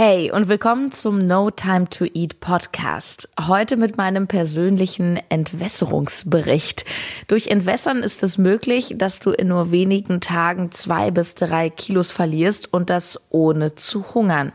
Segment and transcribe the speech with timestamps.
[0.00, 3.28] Hey und willkommen zum No Time to Eat Podcast.
[3.48, 6.84] Heute mit meinem persönlichen Entwässerungsbericht.
[7.26, 12.12] Durch Entwässern ist es möglich, dass du in nur wenigen Tagen zwei bis drei Kilos
[12.12, 14.52] verlierst und das ohne zu hungern.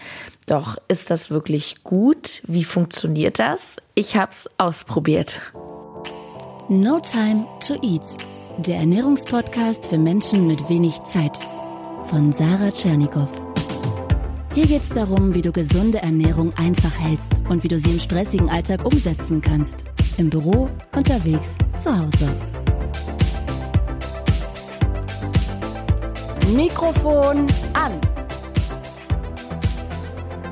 [0.47, 2.41] Doch ist das wirklich gut?
[2.47, 3.81] Wie funktioniert das?
[3.95, 5.41] Ich hab's ausprobiert.
[6.69, 8.15] No Time to Eat.
[8.59, 11.37] Der Ernährungspodcast für Menschen mit wenig Zeit.
[12.05, 13.27] Von Sarah Tschernikow.
[14.53, 17.99] Hier geht es darum, wie du gesunde Ernährung einfach hältst und wie du sie im
[17.99, 19.83] stressigen Alltag umsetzen kannst.
[20.17, 22.29] Im Büro, unterwegs, zu Hause.
[26.55, 27.93] Mikrofon an.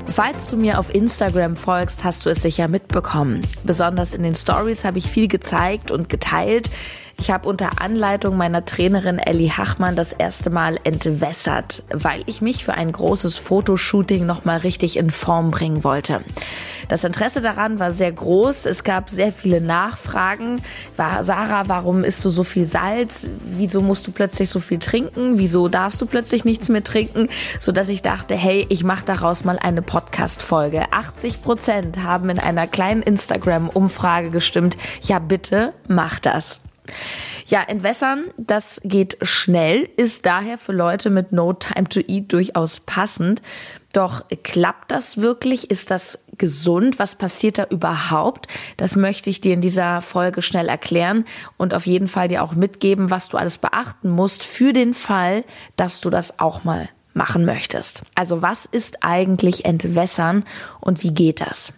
[0.08, 3.42] Falls du mir auf Instagram folgst, hast du es sicher mitbekommen.
[3.62, 6.70] Besonders in den Stories habe ich viel gezeigt und geteilt,
[7.22, 12.64] ich habe unter Anleitung meiner Trainerin Ellie Hachmann das erste Mal entwässert, weil ich mich
[12.64, 16.22] für ein großes Fotoshooting nochmal richtig in Form bringen wollte.
[16.88, 18.66] Das Interesse daran war sehr groß.
[18.66, 20.60] Es gab sehr viele Nachfragen.
[20.96, 23.28] War, Sarah, warum isst du so viel Salz?
[23.44, 25.38] Wieso musst du plötzlich so viel trinken?
[25.38, 27.28] Wieso darfst du plötzlich nichts mehr trinken?
[27.60, 30.92] Sodass ich dachte, hey, ich mache daraus mal eine Podcast-Folge.
[30.92, 34.76] 80 Prozent haben in einer kleinen Instagram-Umfrage gestimmt.
[35.02, 36.62] Ja, bitte, mach das.
[37.46, 42.80] Ja, entwässern, das geht schnell, ist daher für Leute mit No Time to Eat durchaus
[42.80, 43.42] passend.
[43.92, 45.70] Doch klappt das wirklich?
[45.70, 46.98] Ist das gesund?
[46.98, 48.46] Was passiert da überhaupt?
[48.78, 51.26] Das möchte ich dir in dieser Folge schnell erklären
[51.58, 55.44] und auf jeden Fall dir auch mitgeben, was du alles beachten musst für den Fall,
[55.76, 58.02] dass du das auch mal machen möchtest.
[58.14, 60.44] Also was ist eigentlich Entwässern
[60.80, 61.74] und wie geht das?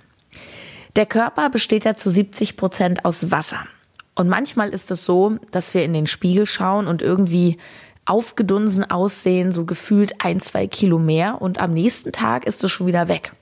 [0.95, 3.67] Der Körper besteht ja zu 70 Prozent aus Wasser.
[4.15, 7.59] Und manchmal ist es so, dass wir in den Spiegel schauen und irgendwie
[8.05, 12.87] aufgedunsen aussehen, so gefühlt ein, zwei Kilo mehr und am nächsten Tag ist es schon
[12.87, 13.33] wieder weg.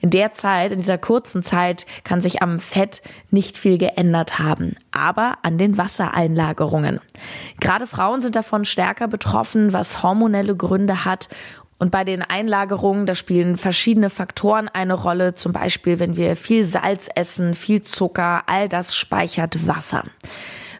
[0.00, 4.76] In der Zeit, in dieser kurzen Zeit, kann sich am Fett nicht viel geändert haben,
[4.90, 7.00] aber an den Wassereinlagerungen.
[7.60, 11.28] Gerade Frauen sind davon stärker betroffen, was hormonelle Gründe hat
[11.78, 15.34] und bei den Einlagerungen, da spielen verschiedene Faktoren eine Rolle.
[15.34, 20.04] Zum Beispiel, wenn wir viel Salz essen, viel Zucker, all das speichert Wasser.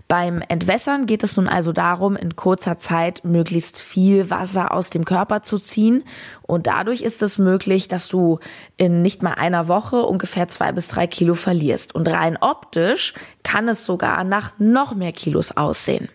[0.07, 5.05] Beim Entwässern geht es nun also darum, in kurzer Zeit möglichst viel Wasser aus dem
[5.05, 6.05] Körper zu ziehen.
[6.43, 8.39] Und dadurch ist es möglich, dass du
[8.77, 11.95] in nicht mal einer Woche ungefähr zwei bis drei Kilo verlierst.
[11.95, 16.09] Und rein optisch kann es sogar nach noch mehr Kilos aussehen.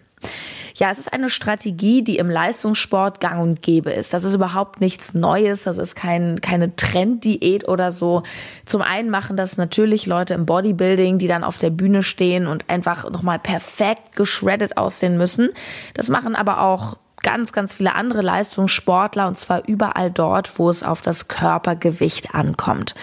[0.80, 4.14] Ja, es ist eine Strategie, die im Leistungssport gang und gäbe ist.
[4.14, 5.64] Das ist überhaupt nichts Neues.
[5.64, 8.24] Das ist kein, keine Trenddiät oder so.
[8.66, 12.70] Zum einen machen das natürlich Leute im Bodybuilding, die dann auf der Bühne stehen und
[12.70, 15.50] einfach nochmal perfekt geschreddet aussehen müssen.
[15.96, 20.84] Das machen aber auch ganz, ganz viele andere Leistungssportler und zwar überall dort, wo es
[20.84, 22.96] auf das Körpergewicht ankommt.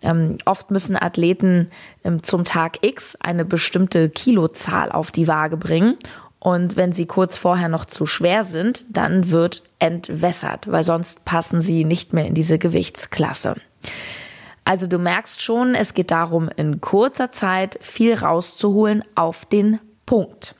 [0.00, 1.68] Ähm, oft müssen Athleten
[2.02, 5.98] ähm, zum Tag X eine bestimmte Kilozahl auf die Waage bringen
[6.40, 11.60] und wenn sie kurz vorher noch zu schwer sind, dann wird entwässert, weil sonst passen
[11.60, 13.56] sie nicht mehr in diese Gewichtsklasse.
[14.64, 20.54] Also du merkst schon, es geht darum, in kurzer Zeit viel rauszuholen auf den Punkt.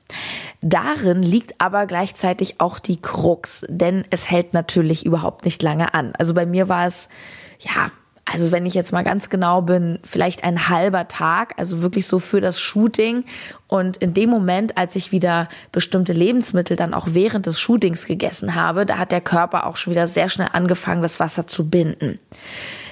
[0.61, 6.13] Darin liegt aber gleichzeitig auch die Krux, denn es hält natürlich überhaupt nicht lange an.
[6.19, 7.09] Also bei mir war es,
[7.59, 7.91] ja,
[8.33, 12.21] also wenn ich jetzt mal ganz genau bin, vielleicht ein halber Tag, also wirklich so
[12.21, 13.25] für das Shooting.
[13.67, 18.55] Und in dem Moment, als ich wieder bestimmte Lebensmittel dann auch während des Shootings gegessen
[18.55, 22.21] habe, da hat der Körper auch schon wieder sehr schnell angefangen, das Wasser zu binden.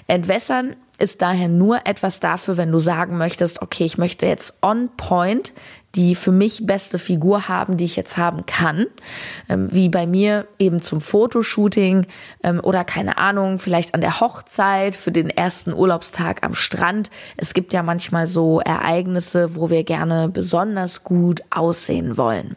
[0.08, 4.88] Entwässern ist daher nur etwas dafür, wenn du sagen möchtest, okay, ich möchte jetzt on
[4.96, 5.52] point
[5.94, 8.86] die für mich beste Figur haben, die ich jetzt haben kann.
[9.48, 12.06] Ähm, wie bei mir eben zum Fotoshooting
[12.42, 17.10] ähm, oder keine Ahnung, vielleicht an der Hochzeit für den ersten Urlaubstag am Strand.
[17.36, 22.56] Es gibt ja manchmal so Ereignisse, wo wir gerne besonders gut aussehen wollen.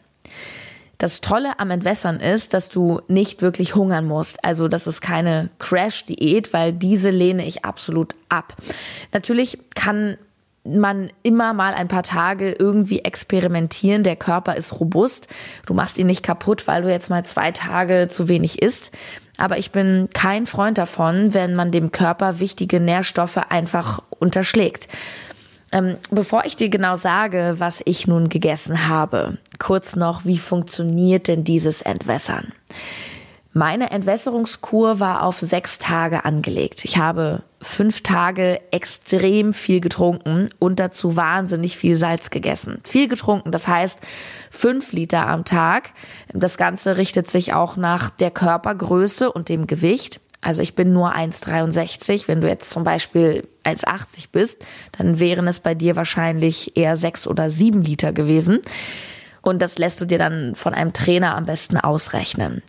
[1.02, 4.44] Das Tolle am Entwässern ist, dass du nicht wirklich hungern musst.
[4.44, 8.54] Also das ist keine Crash-Diät, weil diese lehne ich absolut ab.
[9.12, 10.16] Natürlich kann
[10.64, 14.04] man immer mal ein paar Tage irgendwie experimentieren.
[14.04, 15.28] Der Körper ist robust.
[15.66, 18.92] Du machst ihn nicht kaputt, weil du jetzt mal zwei Tage zu wenig isst.
[19.38, 24.88] Aber ich bin kein Freund davon, wenn man dem Körper wichtige Nährstoffe einfach unterschlägt.
[25.72, 31.28] Ähm, bevor ich dir genau sage, was ich nun gegessen habe, kurz noch, wie funktioniert
[31.28, 32.52] denn dieses Entwässern?
[33.54, 36.86] Meine Entwässerungskur war auf sechs Tage angelegt.
[36.86, 42.80] Ich habe fünf Tage extrem viel getrunken und dazu wahnsinnig viel Salz gegessen.
[42.84, 44.00] Viel getrunken, das heißt
[44.50, 45.92] fünf Liter am Tag.
[46.32, 50.20] Das Ganze richtet sich auch nach der Körpergröße und dem Gewicht.
[50.40, 52.28] Also ich bin nur 1,63.
[52.28, 54.64] Wenn du jetzt zum Beispiel 1,80 bist,
[54.96, 58.60] dann wären es bei dir wahrscheinlich eher sechs oder sieben Liter gewesen.
[59.42, 62.62] Und das lässt du dir dann von einem Trainer am besten ausrechnen.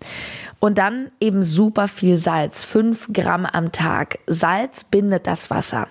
[0.64, 4.20] Und dann eben super viel Salz, fünf Gramm am Tag.
[4.28, 5.90] Salz bindet das Wasser.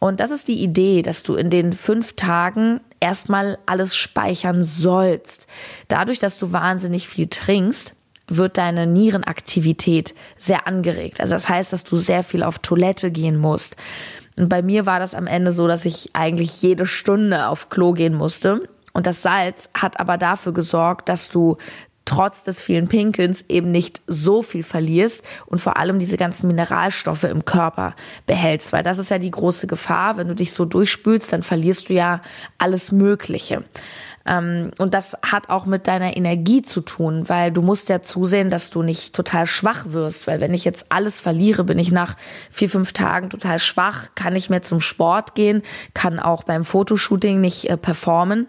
[0.00, 5.46] Und das ist die Idee, dass du in den fünf Tagen erstmal alles speichern sollst.
[5.86, 7.94] Dadurch, dass du wahnsinnig viel trinkst,
[8.26, 11.20] wird deine Nierenaktivität sehr angeregt.
[11.20, 13.76] Also das heißt, dass du sehr viel auf Toilette gehen musst.
[14.36, 17.92] Und bei mir war das am Ende so, dass ich eigentlich jede Stunde auf Klo
[17.92, 18.68] gehen musste.
[18.92, 21.56] Und das Salz hat aber dafür gesorgt, dass du
[22.08, 27.24] trotz des vielen Pinkelns eben nicht so viel verlierst und vor allem diese ganzen Mineralstoffe
[27.24, 27.94] im Körper
[28.26, 31.90] behältst, weil das ist ja die große Gefahr, wenn du dich so durchspülst, dann verlierst
[31.90, 32.22] du ja
[32.56, 33.62] alles Mögliche.
[34.28, 38.50] Ähm, und das hat auch mit deiner Energie zu tun, weil du musst ja zusehen,
[38.50, 42.16] dass du nicht total schwach wirst, weil wenn ich jetzt alles verliere, bin ich nach
[42.50, 45.62] vier, fünf Tagen total schwach, kann nicht mehr zum Sport gehen,
[45.94, 48.46] kann auch beim Fotoshooting nicht äh, performen.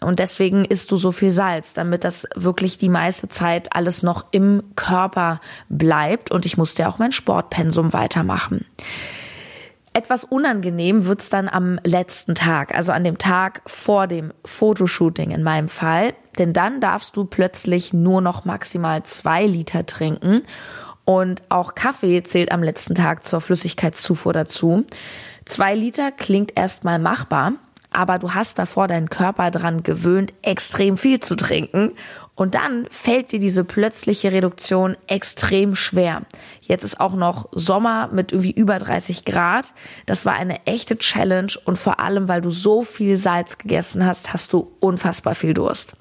[0.00, 4.26] Und deswegen isst du so viel Salz, damit das wirklich die meiste Zeit alles noch
[4.32, 6.30] im Körper bleibt.
[6.30, 8.66] Und ich musste ja auch mein Sportpensum weitermachen.
[9.94, 15.42] Etwas unangenehm wird's dann am letzten Tag, also an dem Tag vor dem Fotoshooting in
[15.42, 16.14] meinem Fall.
[16.38, 20.42] Denn dann darfst du plötzlich nur noch maximal zwei Liter trinken.
[21.04, 24.86] Und auch Kaffee zählt am letzten Tag zur Flüssigkeitszufuhr dazu.
[25.44, 27.52] Zwei Liter klingt erstmal machbar,
[27.90, 31.92] aber du hast davor deinen Körper dran gewöhnt, extrem viel zu trinken.
[32.34, 36.22] Und dann fällt dir diese plötzliche Reduktion extrem schwer.
[36.62, 39.74] Jetzt ist auch noch Sommer mit irgendwie über 30 Grad.
[40.06, 44.32] Das war eine echte Challenge und vor allem, weil du so viel Salz gegessen hast,
[44.32, 45.92] hast du unfassbar viel Durst.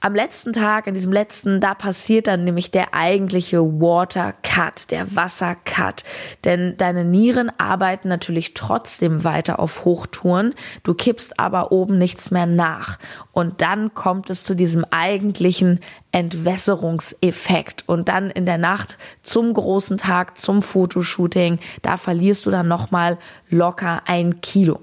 [0.00, 5.16] Am letzten Tag, in diesem letzten, da passiert dann nämlich der eigentliche Water Cut, der
[5.16, 6.04] Wasser Cut.
[6.44, 10.54] Denn deine Nieren arbeiten natürlich trotzdem weiter auf Hochtouren.
[10.84, 13.00] Du kippst aber oben nichts mehr nach.
[13.32, 15.80] Und dann kommt es zu diesem eigentlichen
[16.12, 17.82] Entwässerungseffekt.
[17.88, 23.18] Und dann in der Nacht zum großen Tag, zum Fotoshooting, da verlierst du dann nochmal
[23.50, 24.80] locker ein Kilo.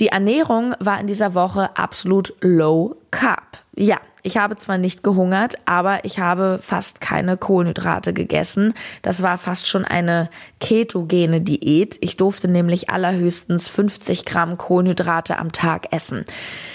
[0.00, 3.64] Die Ernährung war in dieser Woche absolut low carb.
[3.74, 8.74] Ja, ich habe zwar nicht gehungert, aber ich habe fast keine Kohlenhydrate gegessen.
[9.02, 10.28] Das war fast schon eine
[10.60, 11.96] ketogene Diät.
[12.00, 16.24] Ich durfte nämlich allerhöchstens 50 Gramm Kohlenhydrate am Tag essen.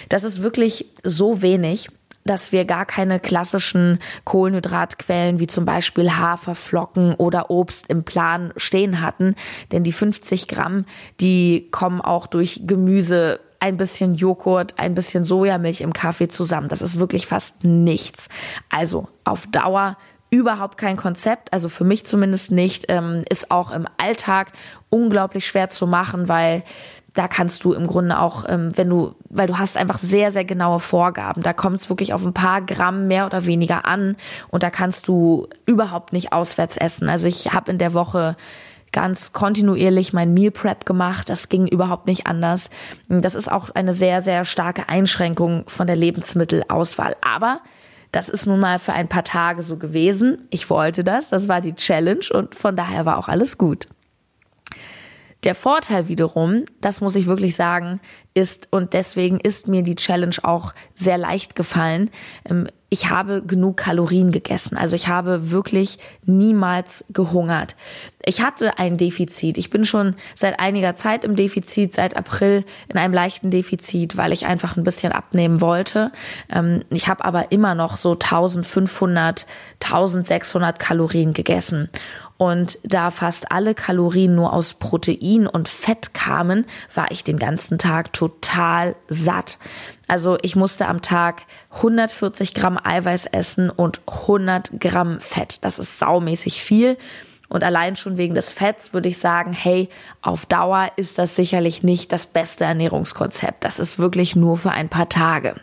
[0.09, 1.89] Das ist wirklich so wenig
[2.25, 9.01] dass wir gar keine klassischen Kohlenhydratquellen wie zum Beispiel Haferflocken oder Obst im Plan stehen
[9.01, 9.35] hatten.
[9.71, 10.85] Denn die 50 Gramm,
[11.19, 16.67] die kommen auch durch Gemüse ein bisschen Joghurt, ein bisschen Sojamilch im Kaffee zusammen.
[16.67, 18.27] Das ist wirklich fast nichts.
[18.69, 19.97] Also auf Dauer
[20.29, 24.51] überhaupt kein Konzept, also für mich zumindest nicht, ähm, ist auch im Alltag
[24.89, 26.63] unglaublich schwer zu machen, weil
[27.13, 30.45] da kannst du im Grunde auch, ähm, wenn du, weil du hast einfach sehr, sehr
[30.45, 31.43] genaue Vorgaben.
[31.43, 34.17] Da kommt es wirklich auf ein paar Gramm mehr oder weniger an
[34.49, 37.09] und da kannst du überhaupt nicht auswärts essen.
[37.09, 38.35] Also ich habe in der Woche
[38.91, 41.29] ganz kontinuierlich mein Meal Prep gemacht.
[41.29, 42.69] Das ging überhaupt nicht anders.
[43.09, 47.15] Das ist auch eine sehr, sehr starke Einschränkung von der Lebensmittelauswahl.
[47.21, 47.59] Aber
[48.11, 50.47] das ist nun mal für ein paar Tage so gewesen.
[50.51, 51.29] Ich wollte das.
[51.29, 53.87] Das war die Challenge und von daher war auch alles gut.
[55.43, 57.99] Der Vorteil wiederum, das muss ich wirklich sagen,
[58.33, 62.09] ist, und deswegen ist mir die Challenge auch sehr leicht gefallen,
[62.49, 64.77] ähm, ich habe genug Kalorien gegessen.
[64.77, 67.75] Also ich habe wirklich niemals gehungert.
[68.23, 69.57] Ich hatte ein Defizit.
[69.57, 74.31] Ich bin schon seit einiger Zeit im Defizit, seit April in einem leichten Defizit, weil
[74.31, 76.11] ich einfach ein bisschen abnehmen wollte.
[76.51, 79.47] Ähm, ich habe aber immer noch so 1500,
[79.83, 81.89] 1600 Kalorien gegessen.
[82.43, 87.77] Und da fast alle Kalorien nur aus Protein und Fett kamen, war ich den ganzen
[87.77, 89.57] Tag total satt.
[90.09, 91.43] Also ich musste am Tag
[91.75, 95.59] 140 Gramm Eiweiß essen und 100 Gramm Fett.
[95.61, 96.97] Das ist saumäßig viel.
[97.47, 99.87] Und allein schon wegen des Fetts würde ich sagen, hey,
[100.21, 103.63] auf Dauer ist das sicherlich nicht das beste Ernährungskonzept.
[103.63, 105.55] Das ist wirklich nur für ein paar Tage.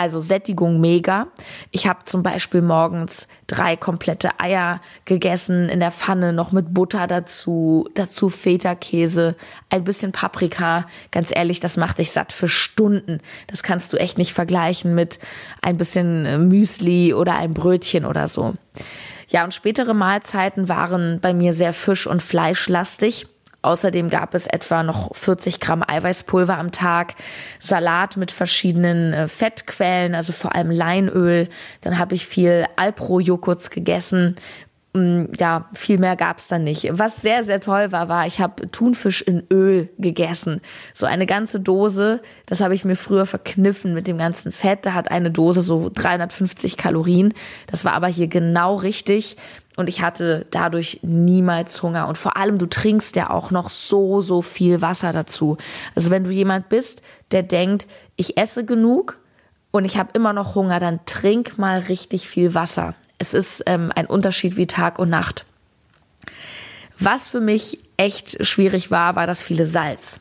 [0.00, 1.26] Also Sättigung mega.
[1.72, 7.06] Ich habe zum Beispiel morgens drei komplette Eier gegessen in der Pfanne, noch mit Butter
[7.06, 9.36] dazu, dazu Feta-Käse,
[9.68, 10.86] ein bisschen Paprika.
[11.10, 13.20] Ganz ehrlich, das macht dich satt für Stunden.
[13.46, 15.18] Das kannst du echt nicht vergleichen mit
[15.60, 18.54] ein bisschen äh, Müsli oder ein Brötchen oder so.
[19.28, 23.26] Ja, und spätere Mahlzeiten waren bei mir sehr fisch- und fleischlastig.
[23.62, 27.14] Außerdem gab es etwa noch 40 Gramm Eiweißpulver am Tag,
[27.58, 31.48] Salat mit verschiedenen äh, Fettquellen, also vor allem Leinöl.
[31.82, 34.36] Dann habe ich viel Alpro-Joghurts gegessen
[34.92, 36.88] ja, viel mehr gab's dann nicht.
[36.90, 40.60] Was sehr, sehr toll war, war, ich habe Thunfisch in Öl gegessen.
[40.94, 44.84] So eine ganze Dose, das habe ich mir früher verkniffen mit dem ganzen Fett.
[44.86, 47.34] Da hat eine Dose so 350 Kalorien.
[47.68, 49.36] Das war aber hier genau richtig.
[49.76, 52.08] Und ich hatte dadurch niemals Hunger.
[52.08, 55.56] Und vor allem, du trinkst ja auch noch so, so viel Wasser dazu.
[55.94, 59.20] Also wenn du jemand bist, der denkt, ich esse genug
[59.70, 62.96] und ich habe immer noch Hunger, dann trink mal richtig viel Wasser.
[63.20, 65.44] Es ist ähm, ein Unterschied wie Tag und Nacht.
[66.98, 70.20] Was für mich echt schwierig war, war das viele Salz.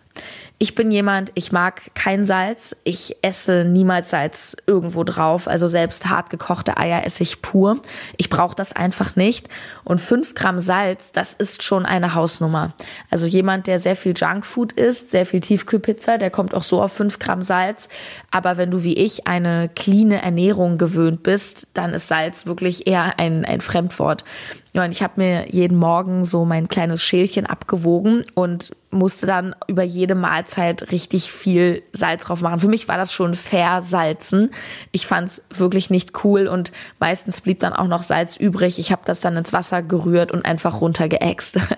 [0.61, 2.75] Ich bin jemand, ich mag kein Salz.
[2.83, 5.47] Ich esse niemals Salz irgendwo drauf.
[5.47, 7.79] Also selbst hart gekochte Eier esse ich pur.
[8.17, 9.47] Ich brauche das einfach nicht.
[9.85, 12.73] Und fünf Gramm Salz, das ist schon eine Hausnummer.
[13.09, 16.91] Also jemand, der sehr viel Junkfood isst, sehr viel Tiefkühlpizza, der kommt auch so auf
[16.91, 17.87] fünf Gramm Salz.
[18.29, 23.17] Aber wenn du wie ich eine cleane Ernährung gewöhnt bist, dann ist Salz wirklich eher
[23.17, 24.25] ein, ein Fremdwort.
[24.73, 29.55] Ja, und ich habe mir jeden Morgen so mein kleines Schälchen abgewogen und musste dann
[29.67, 32.59] über jede Mahlzeit richtig viel Salz drauf machen.
[32.59, 34.51] Für mich war das schon versalzen.
[34.91, 38.77] Ich fand's wirklich nicht cool und meistens blieb dann auch noch Salz übrig.
[38.77, 41.59] Ich habe das dann ins Wasser gerührt und einfach runtergeäxt.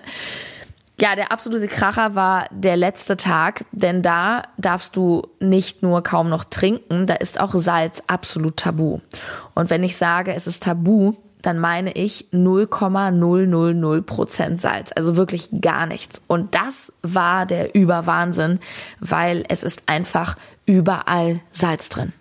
[1.00, 6.28] Ja, der absolute Kracher war der letzte Tag, denn da darfst du nicht nur kaum
[6.28, 9.00] noch trinken, da ist auch Salz absolut tabu.
[9.54, 14.92] Und wenn ich sage, es ist tabu, dann meine ich 0,000 Prozent Salz.
[14.94, 16.22] Also wirklich gar nichts.
[16.26, 18.60] Und das war der Überwahnsinn,
[19.00, 22.12] weil es ist einfach überall Salz drin.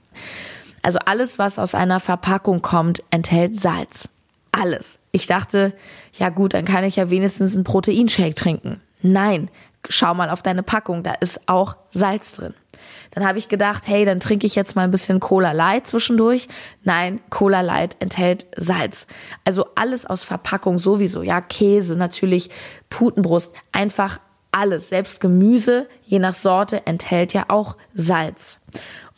[0.81, 4.09] Also alles, was aus einer Verpackung kommt, enthält Salz.
[4.51, 4.99] Alles.
[5.11, 5.73] Ich dachte,
[6.13, 8.81] ja gut, dann kann ich ja wenigstens einen Proteinshake trinken.
[9.01, 9.49] Nein,
[9.87, 12.53] schau mal auf deine Packung, da ist auch Salz drin.
[13.11, 16.47] Dann habe ich gedacht, hey, dann trinke ich jetzt mal ein bisschen Cola Light zwischendurch.
[16.83, 19.07] Nein, Cola Light enthält Salz.
[19.45, 21.23] Also alles aus Verpackung sowieso.
[21.23, 22.49] Ja, Käse natürlich,
[22.89, 24.19] Putenbrust, einfach
[24.51, 24.89] alles.
[24.89, 28.61] Selbst Gemüse, je nach Sorte, enthält ja auch Salz.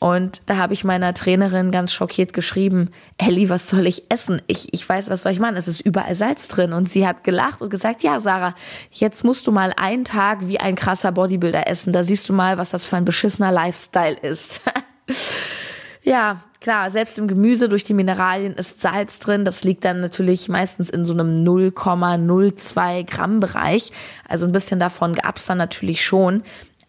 [0.04, 4.42] Und da habe ich meiner Trainerin ganz schockiert geschrieben, Ellie, was soll ich essen?
[4.48, 5.56] Ich, ich weiß, was soll ich machen?
[5.56, 6.74] Es ist überall Salz drin.
[6.74, 8.54] Und sie hat gelacht und gesagt, ja, Sarah,
[8.92, 11.94] jetzt musst du mal einen Tag wie ein krasser Bodybuilder essen.
[11.94, 14.60] Da siehst du mal, was das für ein beschissener Lifestyle ist.
[16.04, 19.46] ja, klar, selbst im Gemüse durch die Mineralien ist Salz drin.
[19.46, 23.94] Das liegt dann natürlich meistens in so einem 0,02 Gramm Bereich.
[24.28, 26.44] Also ein bisschen davon gab's dann natürlich schon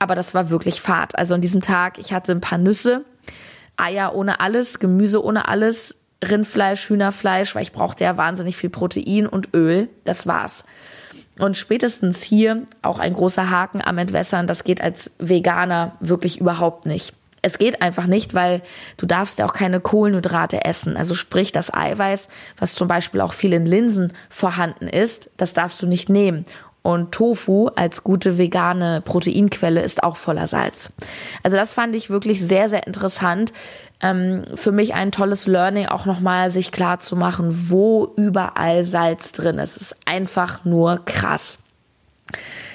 [0.05, 1.17] aber das war wirklich Fahrt.
[1.19, 3.07] Also an diesem Tag, ich hatte ein paar Nüsse,
[3.79, 9.27] Eier ohne alles, Gemüse ohne alles, Rindfleisch, Hühnerfleisch, weil ich brauchte ja wahnsinnig viel Protein
[9.27, 9.89] und Öl.
[10.05, 10.65] Das war's.
[11.39, 14.47] Und spätestens hier auch ein großer Haken am Entwässern.
[14.47, 17.15] Das geht als Veganer wirklich überhaupt nicht.
[17.41, 18.61] Es geht einfach nicht, weil
[18.99, 20.99] du darfst ja auch keine Kohlenhydrate essen.
[20.99, 25.81] Also sprich das Eiweiß, was zum Beispiel auch viel in Linsen vorhanden ist, das darfst
[25.83, 26.45] du nicht nehmen.
[26.87, 30.93] Und Tofu als gute vegane Proteinquelle ist auch voller Salz.
[31.43, 33.55] Also das fand ich wirklich sehr, sehr interessant.
[34.03, 39.33] Ähm, für mich ein tolles Learning, auch nochmal sich klar zu machen, wo überall Salz
[39.33, 39.77] drin ist.
[39.79, 41.61] Es ist einfach nur krass.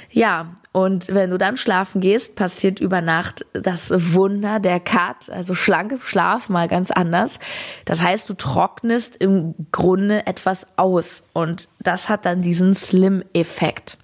[0.10, 5.54] Ja, und wenn du dann schlafen gehst, passiert über Nacht das Wunder der Kat, also
[5.54, 7.40] schlanke Schlaf mal ganz anders.
[7.86, 13.99] Das heißt, du trocknest im Grunde etwas aus und das hat dann diesen Slim-Effekt.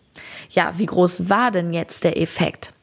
[0.50, 2.74] Ja, wie groß war denn jetzt der Effekt?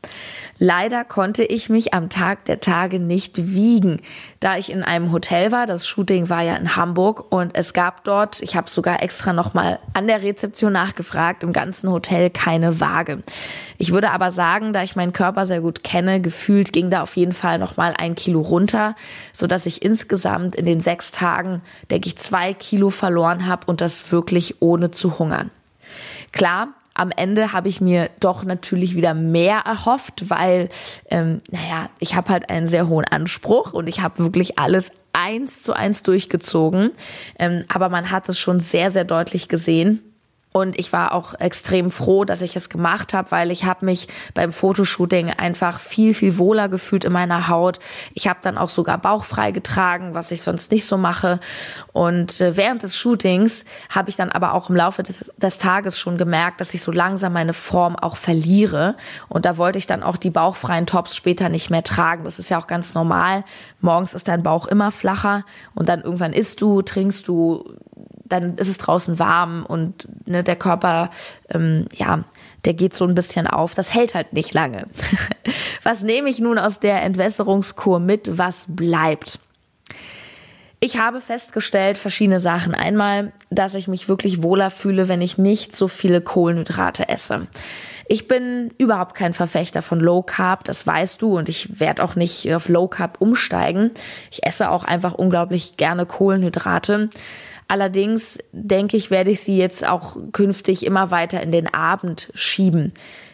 [0.65, 4.01] Leider konnte ich mich am Tag der Tage nicht wiegen,
[4.39, 5.67] da ich in einem Hotel war.
[5.67, 9.81] Das Shooting war ja in Hamburg und es gab dort, ich habe sogar extra nochmal
[9.93, 13.25] an der Rezeption nachgefragt, im ganzen Hotel keine Waage.
[13.77, 17.17] Ich würde aber sagen, da ich meinen Körper sehr gut kenne, gefühlt ging da auf
[17.17, 18.95] jeden Fall nochmal ein Kilo runter,
[19.33, 23.81] so dass ich insgesamt in den sechs Tagen, denke ich, zwei Kilo verloren habe und
[23.81, 25.51] das wirklich ohne zu hungern.
[26.31, 30.69] Klar, am Ende habe ich mir doch natürlich wieder mehr erhofft, weil,
[31.11, 35.63] ähm, naja, ich habe halt einen sehr hohen Anspruch und ich habe wirklich alles eins
[35.63, 36.91] zu eins durchgezogen.
[37.39, 40.12] Ähm, aber man hat es schon sehr, sehr deutlich gesehen.
[40.53, 44.09] Und ich war auch extrem froh, dass ich es gemacht habe, weil ich habe mich
[44.35, 47.79] beim Fotoshooting einfach viel, viel wohler gefühlt in meiner Haut.
[48.13, 51.41] Ich habe dann auch sogar bauchfrei getragen, was ich sonst nicht so mache.
[51.93, 55.99] Und äh, während des Shootings habe ich dann aber auch im Laufe des, des Tages
[55.99, 58.97] schon gemerkt, dass ich so langsam meine Form auch verliere.
[59.29, 62.25] Und da wollte ich dann auch die bauchfreien Tops später nicht mehr tragen.
[62.25, 63.45] Das ist ja auch ganz normal.
[63.81, 65.45] Morgens ist dein Bauch immer flacher
[65.75, 67.65] und dann irgendwann isst du, trinkst du,
[68.33, 71.11] dann ist es draußen warm und ne, der Körper,
[71.51, 72.25] ähm, ja,
[72.65, 73.75] der geht so ein bisschen auf.
[73.75, 74.87] Das hält halt nicht lange.
[75.83, 78.39] was nehme ich nun aus der Entwässerungskur mit?
[78.39, 79.39] Was bleibt?
[80.81, 82.75] Ich habe festgestellt, verschiedene Sachen.
[82.75, 87.47] Einmal, dass ich mich wirklich wohler fühle, wenn ich nicht so viele Kohlenhydrate esse.
[88.09, 92.17] Ich bin überhaupt kein Verfechter von Low Carb, das weißt du, und ich werde auch
[92.17, 93.93] nicht auf Low Carb umsteigen.
[94.31, 97.11] Ich esse auch einfach unglaublich gerne Kohlenhydrate.
[97.73, 102.93] Allerdings denke ich, werde ich sie jetzt auch künftig immer weiter in den Abend schieben.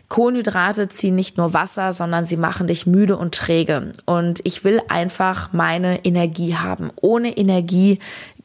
[0.09, 3.91] Kohlenhydrate ziehen nicht nur Wasser, sondern sie machen dich müde und träge.
[4.07, 6.93] Und ich will einfach meine Energie haben.
[7.01, 7.99] Ohne Energie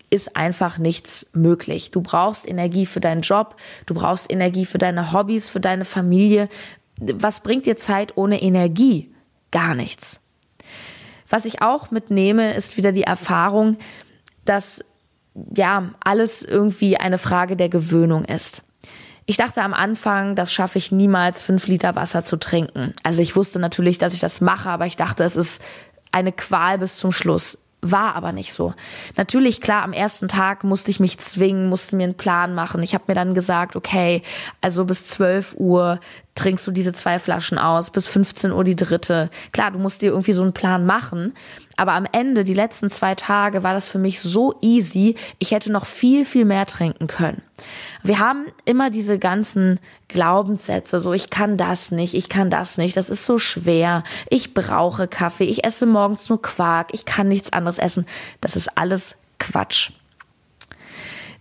[0.09, 1.91] ist einfach nichts möglich.
[1.91, 6.49] Du brauchst Energie für deinen Job, du brauchst Energie für deine Hobbys, für deine Familie.
[6.97, 9.13] Was bringt dir Zeit ohne Energie?
[9.51, 10.21] Gar nichts.
[11.29, 13.77] Was ich auch mitnehme, ist wieder die Erfahrung,
[14.43, 14.83] dass
[15.55, 18.63] ja alles irgendwie eine Frage der Gewöhnung ist.
[19.25, 22.93] Ich dachte am Anfang, das schaffe ich niemals, fünf Liter Wasser zu trinken.
[23.03, 25.63] Also ich wusste natürlich, dass ich das mache, aber ich dachte, es ist
[26.11, 27.57] eine Qual bis zum Schluss.
[27.81, 28.73] War aber nicht so.
[29.17, 32.81] Natürlich, klar, am ersten Tag musste ich mich zwingen, musste mir einen Plan machen.
[32.81, 34.21] Ich habe mir dann gesagt, okay,
[34.61, 35.99] also bis 12 Uhr
[36.35, 39.29] trinkst du diese zwei Flaschen aus, bis 15 Uhr die dritte.
[39.51, 41.33] Klar, du musst dir irgendwie so einen Plan machen.
[41.77, 45.15] Aber am Ende, die letzten zwei Tage, war das für mich so easy.
[45.39, 47.41] Ich hätte noch viel, viel mehr trinken können.
[48.03, 52.97] Wir haben immer diese ganzen Glaubenssätze, so ich kann das nicht, ich kann das nicht,
[52.97, 57.53] das ist so schwer, ich brauche Kaffee, ich esse morgens nur Quark, ich kann nichts
[57.53, 58.05] anderes essen.
[58.41, 59.91] Das ist alles Quatsch.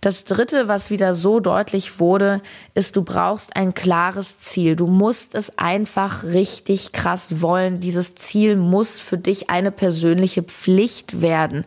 [0.03, 2.41] Das dritte, was wieder so deutlich wurde,
[2.73, 4.75] ist, du brauchst ein klares Ziel.
[4.75, 7.79] Du musst es einfach richtig krass wollen.
[7.79, 11.63] Dieses Ziel muss für dich eine persönliche Pflicht werden.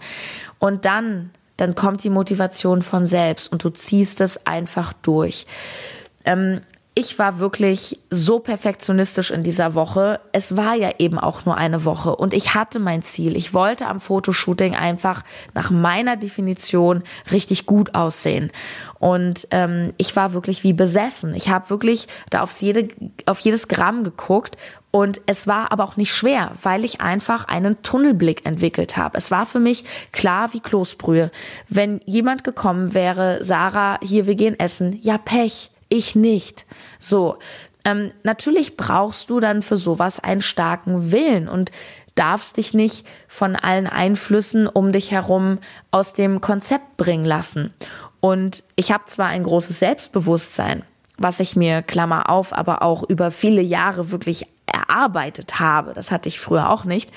[0.58, 5.46] Und dann, dann kommt die Motivation von selbst und du ziehst es einfach durch.
[6.26, 6.60] Ähm,
[6.98, 10.18] ich war wirklich so perfektionistisch in dieser Woche.
[10.32, 13.36] Es war ja eben auch nur eine Woche und ich hatte mein Ziel.
[13.36, 15.22] Ich wollte am Fotoshooting einfach
[15.52, 18.50] nach meiner Definition richtig gut aussehen.
[18.98, 21.34] Und ähm, ich war wirklich wie besessen.
[21.34, 22.88] Ich habe wirklich da aufs jede,
[23.26, 24.56] auf jedes Gramm geguckt
[24.90, 29.18] und es war aber auch nicht schwer, weil ich einfach einen Tunnelblick entwickelt habe.
[29.18, 31.30] Es war für mich klar wie Kloßbrühe.
[31.68, 36.66] Wenn jemand gekommen wäre, Sarah, hier, wir gehen essen, ja, Pech ich nicht.
[36.98, 37.38] So,
[37.84, 41.70] ähm, natürlich brauchst du dann für sowas einen starken Willen und
[42.16, 45.58] darfst dich nicht von allen Einflüssen um dich herum
[45.90, 47.72] aus dem Konzept bringen lassen.
[48.20, 50.82] Und ich habe zwar ein großes Selbstbewusstsein,
[51.18, 55.92] was ich mir, Klammer auf, aber auch über viele Jahre wirklich erarbeitet habe.
[55.92, 57.12] Das hatte ich früher auch nicht.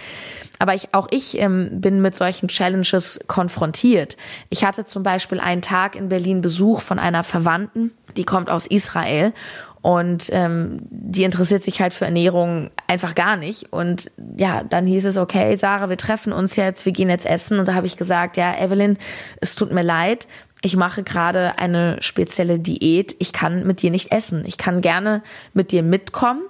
[0.60, 4.18] Aber ich, auch ich ähm, bin mit solchen Challenges konfrontiert.
[4.50, 8.68] Ich hatte zum Beispiel einen Tag in Berlin Besuch von einer Verwandten, die kommt aus
[8.68, 9.34] Israel
[9.82, 13.72] und ähm, die interessiert sich halt für Ernährung einfach gar nicht.
[13.72, 17.60] Und ja, dann hieß es, okay, Sarah, wir treffen uns jetzt, wir gehen jetzt essen.
[17.60, 18.98] Und da habe ich gesagt, ja, Evelyn,
[19.40, 20.28] es tut mir leid,
[20.62, 24.44] ich mache gerade eine spezielle Diät, ich kann mit dir nicht essen.
[24.46, 25.22] Ich kann gerne
[25.54, 26.42] mit dir mitkommen,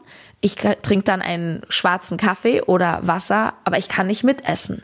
[0.41, 4.83] ich trinke dann einen schwarzen Kaffee oder Wasser, aber ich kann nicht mitessen.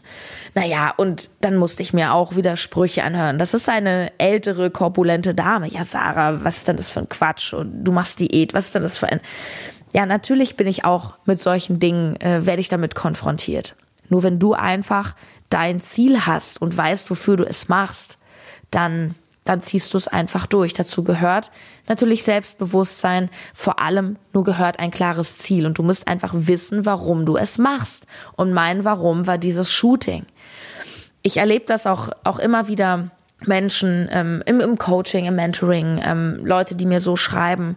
[0.54, 3.38] Naja, und dann musste ich mir auch wieder Sprüche anhören.
[3.38, 5.68] Das ist eine ältere, korpulente Dame.
[5.68, 7.54] Ja, Sarah, was ist denn das für ein Quatsch?
[7.54, 9.22] Und du machst Diät, was ist denn das für ein...
[9.94, 13.76] Ja, natürlich bin ich auch mit solchen Dingen, äh, werde ich damit konfrontiert.
[14.10, 15.16] Nur wenn du einfach
[15.50, 18.18] dein Ziel hast und weißt, wofür du es machst,
[18.72, 19.16] dann
[19.46, 20.74] dann ziehst du es einfach durch.
[20.74, 21.52] Dazu gehört
[21.88, 27.26] natürlich Selbstbewusstsein, vor allem nur gehört ein klares Ziel und du musst einfach wissen, warum
[27.26, 28.06] du es machst.
[28.36, 30.26] Und mein Warum war dieses Shooting.
[31.22, 33.12] Ich erlebe das auch, auch immer wieder
[33.46, 37.76] Menschen ähm, im, im Coaching, im Mentoring, ähm, Leute, die mir so schreiben,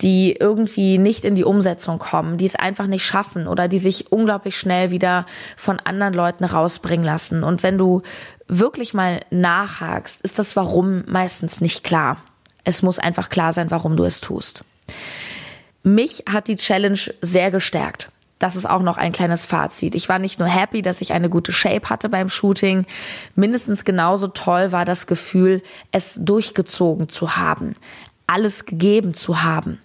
[0.00, 4.12] die irgendwie nicht in die Umsetzung kommen, die es einfach nicht schaffen oder die sich
[4.12, 7.42] unglaublich schnell wieder von anderen Leuten rausbringen lassen.
[7.42, 8.02] Und wenn du
[8.50, 12.18] wirklich mal nachhakst, ist das Warum meistens nicht klar.
[12.64, 14.64] Es muss einfach klar sein, warum du es tust.
[15.82, 18.10] Mich hat die Challenge sehr gestärkt.
[18.38, 19.94] Das ist auch noch ein kleines Fazit.
[19.94, 22.86] Ich war nicht nur happy, dass ich eine gute Shape hatte beim Shooting.
[23.34, 27.74] Mindestens genauso toll war das Gefühl, es durchgezogen zu haben,
[28.26, 29.78] alles gegeben zu haben.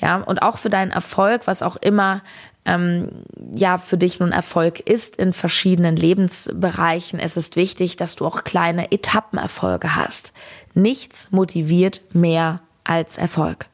[0.00, 2.22] Ja, und auch für deinen Erfolg, was auch immer
[2.66, 3.08] ähm,
[3.54, 7.18] ja für dich nun Erfolg ist in verschiedenen Lebensbereichen.
[7.18, 10.32] Es ist wichtig, dass du auch kleine Etappenerfolge hast.
[10.74, 13.66] Nichts motiviert mehr als Erfolg.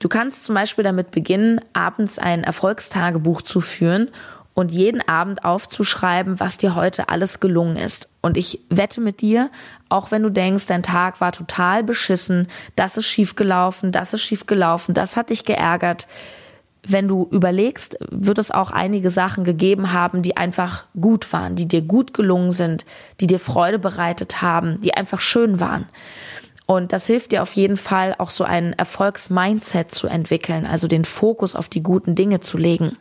[0.00, 4.10] Du kannst zum Beispiel damit beginnen, abends ein Erfolgstagebuch zu führen
[4.54, 8.08] und jeden Abend aufzuschreiben, was dir heute alles gelungen ist.
[8.20, 9.50] Und ich wette mit dir,
[9.88, 14.94] auch wenn du denkst, dein Tag war total beschissen, das ist schiefgelaufen, das ist schiefgelaufen,
[14.94, 16.08] das hat dich geärgert,
[16.90, 21.68] wenn du überlegst, wird es auch einige Sachen gegeben haben, die einfach gut waren, die
[21.68, 22.86] dir gut gelungen sind,
[23.20, 25.86] die dir Freude bereitet haben, die einfach schön waren.
[26.66, 31.04] Und das hilft dir auf jeden Fall auch so ein Erfolgsmindset zu entwickeln, also den
[31.04, 32.96] Fokus auf die guten Dinge zu legen.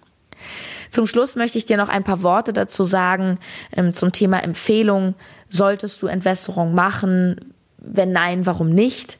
[0.90, 3.40] Zum Schluss möchte ich dir noch ein paar Worte dazu sagen
[3.76, 5.16] ähm, zum Thema Empfehlung.
[5.50, 7.54] Solltest du Entwässerung machen?
[7.78, 9.20] Wenn nein, warum nicht?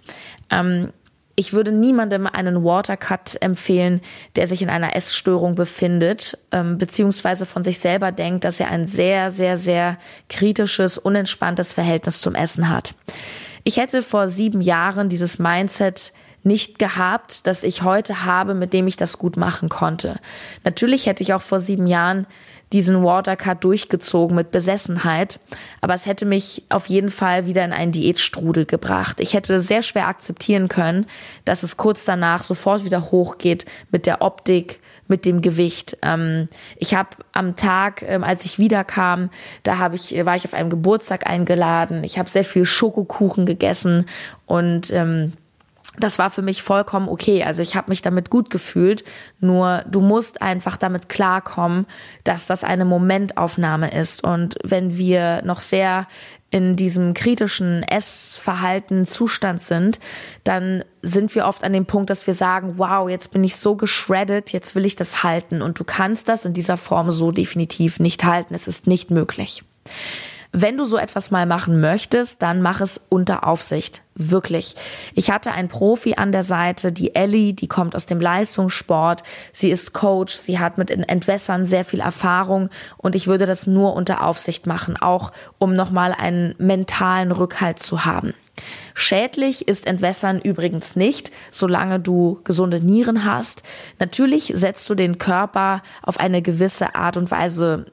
[0.50, 0.92] Ähm,
[1.40, 4.02] ich würde niemandem einen Watercut empfehlen,
[4.36, 8.88] der sich in einer Essstörung befindet, ähm, beziehungsweise von sich selber denkt, dass er ein
[8.88, 12.96] sehr, sehr, sehr kritisches, unentspanntes Verhältnis zum Essen hat.
[13.64, 18.88] Ich hätte vor sieben Jahren dieses Mindset nicht gehabt, das ich heute habe, mit dem
[18.88, 20.16] ich das gut machen konnte.
[20.64, 22.26] Natürlich hätte ich auch vor sieben Jahren
[22.74, 25.40] diesen Watercut durchgezogen mit Besessenheit,
[25.82, 29.20] aber es hätte mich auf jeden Fall wieder in einen Diätstrudel gebracht.
[29.20, 31.06] Ich hätte sehr schwer akzeptieren können,
[31.46, 35.98] dass es kurz danach sofort wieder hochgeht mit der Optik, mit dem Gewicht.
[36.02, 39.30] Ähm, ich habe am Tag, ähm, als ich wiederkam,
[39.64, 42.04] da habe ich war ich auf einem Geburtstag eingeladen.
[42.04, 44.06] Ich habe sehr viel Schokokuchen gegessen
[44.46, 45.32] und ähm,
[45.98, 47.44] das war für mich vollkommen okay.
[47.44, 49.04] Also ich habe mich damit gut gefühlt.
[49.40, 51.88] Nur du musst einfach damit klarkommen,
[52.24, 54.24] dass das eine Momentaufnahme ist.
[54.24, 56.08] Und wenn wir noch sehr
[56.50, 60.00] in diesem kritischen Essverhalten Zustand sind,
[60.46, 63.76] dann sind wir oft an dem Punkt, dass wir sagen, wow, jetzt bin ich so
[63.76, 65.62] geschreddet, jetzt will ich das halten.
[65.62, 68.54] Und du kannst das in dieser Form so definitiv nicht halten.
[68.54, 69.64] Es ist nicht möglich.
[70.60, 74.02] Wenn du so etwas mal machen möchtest, dann mach es unter Aufsicht.
[74.16, 74.74] Wirklich.
[75.14, 79.22] Ich hatte einen Profi an der Seite, die Ellie, die kommt aus dem Leistungssport.
[79.52, 83.94] Sie ist Coach, sie hat mit Entwässern sehr viel Erfahrung und ich würde das nur
[83.94, 88.34] unter Aufsicht machen, auch um nochmal einen mentalen Rückhalt zu haben.
[88.96, 93.62] Schädlich ist Entwässern übrigens nicht, solange du gesunde Nieren hast.
[94.00, 97.86] Natürlich setzt du den Körper auf eine gewisse Art und Weise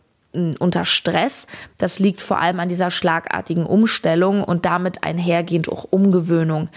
[0.58, 1.46] unter Stress.
[1.78, 6.68] Das liegt vor allem an dieser schlagartigen Umstellung und damit einhergehend auch Umgewöhnung.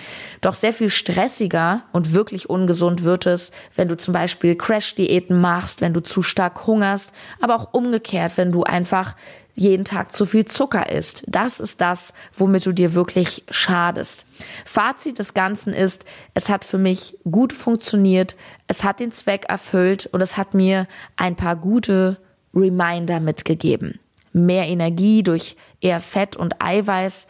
[0.42, 5.82] Doch sehr viel stressiger und wirklich ungesund wird es, wenn du zum Beispiel Crash-Diäten machst,
[5.82, 9.16] wenn du zu stark hungerst, aber auch umgekehrt, wenn du einfach
[9.58, 11.24] jeden Tag zu viel Zucker isst.
[11.28, 14.28] Das ist das, womit du dir wirklich schadest.
[14.66, 18.36] Fazit des Ganzen ist, es hat für mich gut funktioniert,
[18.68, 22.18] es hat den Zweck erfüllt und es hat mir ein paar gute
[22.58, 24.00] Reminder mitgegeben.
[24.34, 27.28] Mehr Energie durch eher Fett und Eiweiß.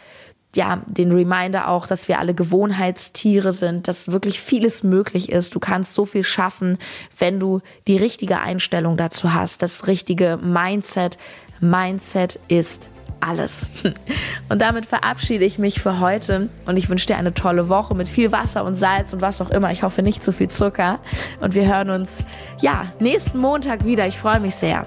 [0.56, 5.54] Ja, den Reminder auch, dass wir alle Gewohnheitstiere sind, dass wirklich vieles möglich ist.
[5.54, 6.78] Du kannst so viel schaffen,
[7.18, 11.18] wenn du die richtige Einstellung dazu hast, das richtige Mindset.
[11.60, 13.68] Mindset ist alles.
[14.50, 18.08] Und damit verabschiede ich mich für heute und ich wünsche dir eine tolle Woche mit
[18.08, 19.72] viel Wasser und Salz und was auch immer.
[19.72, 21.00] Ich hoffe nicht zu viel Zucker.
[21.42, 22.24] Und wir hören uns,
[22.62, 24.08] ja, nächsten Montag wieder.
[24.08, 24.86] Ich freue mich sehr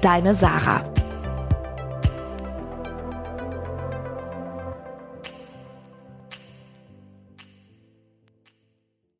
[0.00, 0.82] deine Sarah.